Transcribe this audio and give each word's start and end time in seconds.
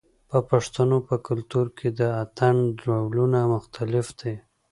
د 0.31 0.33
پښتنو 0.49 0.97
په 1.07 1.15
کلتور 1.27 1.65
کې 1.77 1.87
د 1.99 2.01
اتن 2.23 2.55
ډولونه 2.83 3.39
مختلف 3.55 4.07
دي. 4.19 4.35